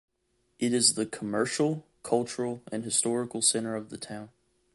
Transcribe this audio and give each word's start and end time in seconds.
It 0.57 0.73
is 0.73 0.95
the 0.95 1.05
commercial, 1.05 1.85
cultural 2.01 2.63
and 2.71 2.83
historical 2.83 3.43
center 3.43 3.75
of 3.75 3.91
the 3.91 3.99
town. 3.99 4.29